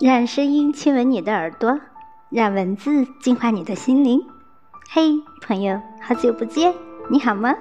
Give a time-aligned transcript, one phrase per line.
[0.00, 1.80] 让声音亲吻你的耳朵，
[2.30, 4.24] 让文字净化你的心灵。
[4.88, 5.10] 嘿，
[5.42, 6.72] 朋友，好久不见，
[7.10, 7.52] 你好吗？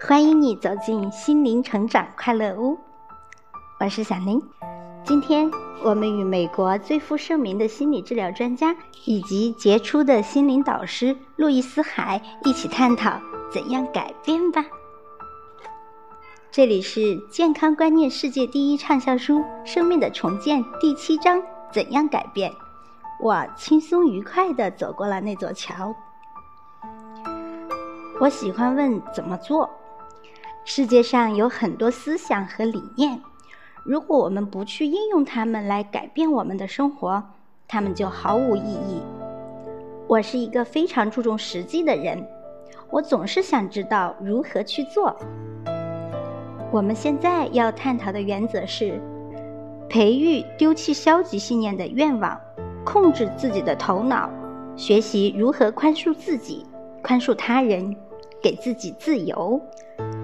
[0.00, 2.78] 欢迎你走进心灵成长快乐屋，
[3.78, 4.40] 我是小林。
[5.04, 5.50] 今天
[5.82, 8.74] 我们与美国最负盛名的心理治疗专家
[9.04, 13.20] 以及杰出的心灵导师路易斯·海一起探讨
[13.52, 14.64] 怎样改变吧。
[16.56, 22.52] 这里是健康观念世界第一畅销书《生命的重建》第七章：怎样改变？
[23.20, 25.92] 我轻松愉快地走过了那座桥。
[28.20, 29.68] 我喜欢问怎么做。
[30.64, 33.20] 世界上有很多思想和理念，
[33.82, 37.20] 如果我们不去应用它们来改变我们的生活，
[37.66, 39.02] 它们就毫无意义。
[40.06, 42.24] 我是一个非常注重实际的人，
[42.90, 45.18] 我总是想知道如何去做。
[46.74, 49.00] 我们现在要探讨的原则是：
[49.88, 52.40] 培育丢弃消极信念的愿望，
[52.84, 54.28] 控制自己的头脑，
[54.74, 56.66] 学习如何宽恕自己、
[57.00, 57.94] 宽恕他人，
[58.42, 59.60] 给自己自由。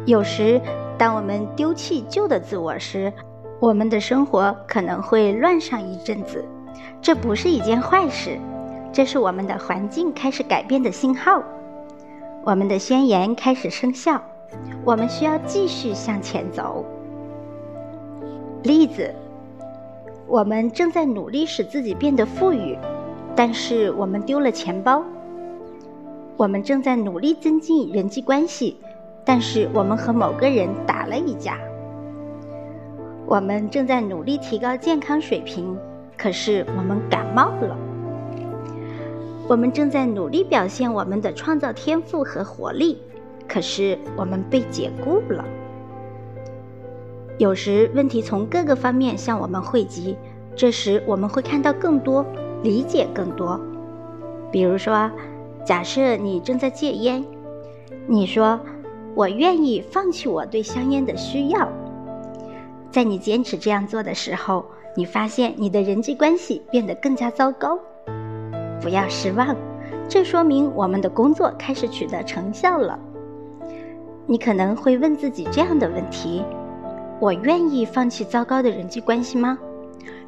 [0.06, 0.60] 有时，
[0.98, 3.12] 当我们丢弃旧的自我时，
[3.60, 6.44] 我们的生活可能会乱上一阵子。
[7.00, 8.36] 这不是一件坏事，
[8.92, 11.44] 这是我们的环境开始改变的信号。
[12.42, 14.20] 我们的宣言开始生效。
[14.84, 16.84] 我们需要继续向前走。
[18.62, 19.14] 例子：
[20.26, 22.76] 我们正在努力使自己变得富裕，
[23.34, 25.02] 但是我们丢了钱包；
[26.36, 28.76] 我们正在努力增进人际关系，
[29.24, 31.54] 但是我们和某个人打了一架；
[33.26, 35.76] 我们正在努力提高健康水平，
[36.18, 37.76] 可是我们感冒了；
[39.48, 43.00] 我们正在努力表现我们的创造天赋和活力。
[43.50, 45.44] 可是我们被解雇了。
[47.36, 50.16] 有时问题从各个方面向我们汇集，
[50.54, 52.24] 这时我们会看到更多，
[52.62, 53.60] 理解更多。
[54.52, 55.10] 比如说，
[55.64, 57.24] 假设你正在戒烟，
[58.06, 58.60] 你说
[59.16, 61.68] ：“我愿意放弃我对香烟的需要。”
[62.88, 64.64] 在你坚持这样做的时候，
[64.94, 67.76] 你发现你的人际关系变得更加糟糕。
[68.80, 69.56] 不要失望，
[70.08, 72.96] 这说明我们的工作开始取得成效了。
[74.30, 76.44] 你可能会问自己这样的问题：
[77.18, 79.58] 我愿意放弃糟糕的人际关系吗？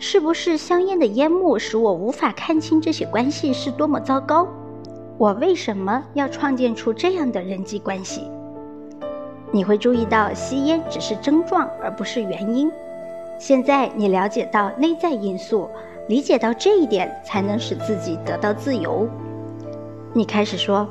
[0.00, 4.48] 是不是香烟的烟幕使我无法看清这些关系是多么糟糕？
[5.18, 8.26] 我为什么要创建出这样的人际关系？
[9.52, 12.72] 你会注意到吸烟只是症状而不是原因。
[13.38, 15.68] 现在你了解到内在因素，
[16.08, 19.08] 理解到这一点，才能使自己得到自由。
[20.12, 20.88] 你开始说。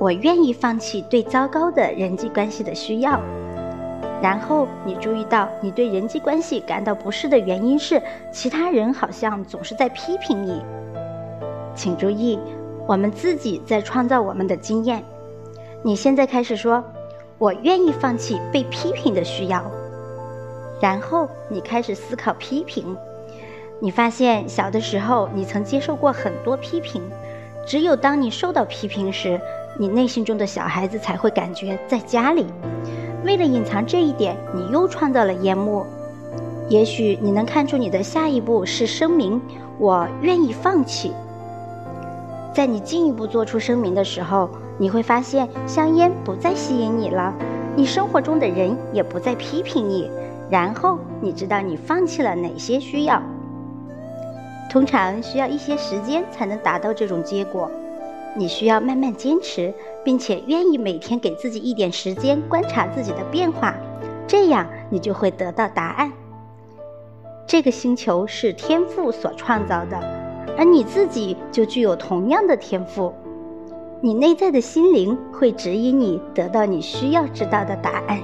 [0.00, 3.20] 我愿意放弃对糟糕的人际关系的需要。
[4.22, 8.02] 然后你注意到，你对人际关系感到不适的原因是
[8.32, 10.62] 其他人好像总是在批评你。
[11.74, 12.38] 请注意，
[12.86, 15.04] 我们自己在创造我们的经验。
[15.82, 16.82] 你现在开始说
[17.36, 19.62] ：“我愿意放弃被批评的需要。”
[20.80, 22.96] 然后你开始思考批评。
[23.80, 27.02] 你发现小的时候你曾接受过很多批评，
[27.66, 29.38] 只有当你受到批评时。
[29.80, 32.44] 你内心中的小孩子才会感觉在家里。
[33.24, 35.86] 为了隐藏这一点，你又创造了烟幕。
[36.68, 39.40] 也许你能看出你的下一步是声明
[39.80, 41.14] ：“我愿意放弃。”
[42.54, 47.32] 在你进一步做出声明的时候，你会发现香烟不再吸引你了，
[47.74, 50.10] 你生活中的人也不再批评你。
[50.50, 53.22] 然后你知道你放弃了哪些需要。
[54.70, 57.70] 通常需要一些时间才能达到这种结果。
[58.36, 59.74] 你需要慢慢坚持，
[60.04, 63.74] 并且愿意每天给自己一点时间观察自己的变化，
[64.26, 66.12] 这样你就会得到答案。
[67.46, 69.98] 这个星球是天赋所创造的，
[70.56, 73.12] 而你自己就具有同样的天赋。
[74.00, 78.18] 你内在的心灵会指引你得到你需要知道的答案。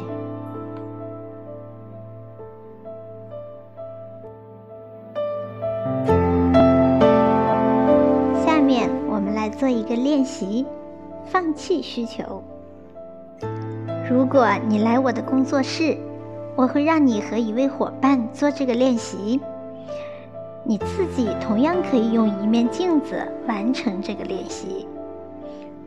[9.59, 10.67] 做一个练习，
[11.25, 12.43] 放弃需求。
[14.09, 15.97] 如果你来我的工作室，
[16.55, 19.41] 我会让你和一位伙伴做这个练习。
[20.63, 23.17] 你自己同样可以用一面镜子
[23.47, 24.87] 完成这个练习。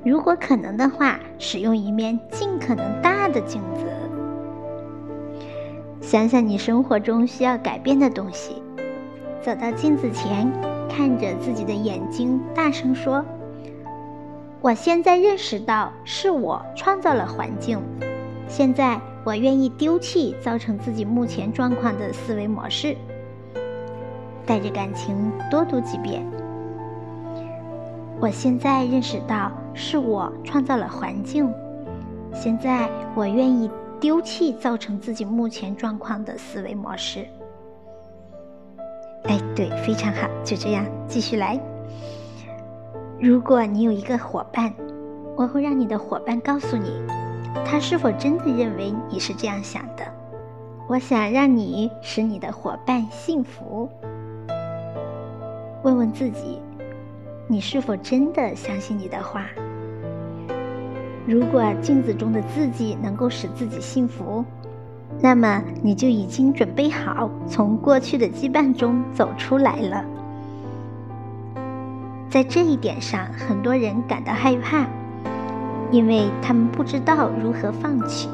[0.04, 3.86] 如果可能的话，使用一面尽可能大的镜子。
[6.01, 8.63] 想想你生活中需要改变的东西，
[9.42, 10.51] 走到镜子前，
[10.89, 13.24] 看着自己的眼睛，大声说。
[14.62, 17.80] 我现在认识到是我创造了环境，
[18.46, 22.96] 现在我愿意丢弃造成自己目前状况的思维模式。
[24.46, 26.26] 带着感情多读几遍。
[28.20, 31.50] 我现在认识到是我创造了环境，
[32.34, 37.26] 现在我愿意丢弃造成自己目前状况的思维模式。
[39.24, 41.58] 哎，对，非常好，就这样继续来。
[43.21, 44.74] 如果你有一个伙伴，
[45.36, 46.89] 我会让你的伙伴告诉你，
[47.66, 50.04] 他是否真的认为你是这样想的。
[50.88, 53.89] 我想让你使你的伙伴幸福。
[55.83, 56.60] 问问自己。
[57.51, 59.48] 你是否真的相信你的话？
[61.25, 64.45] 如果镜子中的自己能够使自己幸福，
[65.19, 70.06] 那么你就已经准备好从过去的羁绊中走出来了。
[72.30, 74.86] 在这一点上，很多人感到害怕，
[75.90, 78.30] 因为他们不知道如何放弃。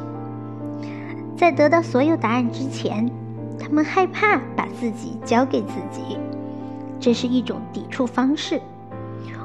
[1.38, 3.10] 在得到所有答案之前，
[3.58, 6.18] 他们害怕把自己交给自己，
[7.00, 8.62] 这是一种抵触方式。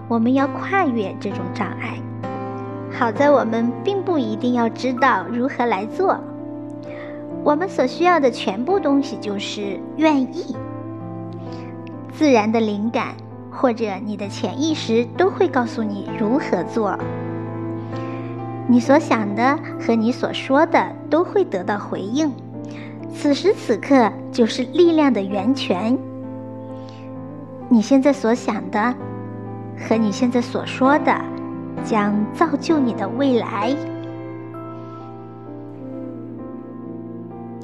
[0.08, 1.94] 我们要跨越这种障碍。
[2.92, 6.18] 好在我们并不一定要知道如何来做。
[7.44, 10.56] 我们所需要的全部东西就是愿意。
[12.12, 13.14] 自然的灵感
[13.60, 16.98] 或者你的潜意识都会告诉你如何做。
[18.66, 22.32] 你所想的和你所说的都会得到回应。
[23.12, 25.98] 此时此刻就是力量的源泉。
[27.68, 28.94] 你现在所想的。
[29.88, 31.18] 和你现在所说的，
[31.84, 33.74] 将造就你的未来。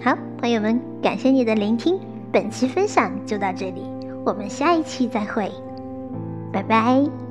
[0.02, 2.00] 好，朋友们，感谢你的聆听，
[2.32, 3.82] 本期分享就到这里，
[4.24, 5.52] 我们下一期再会，
[6.56, 7.25] 拜拜。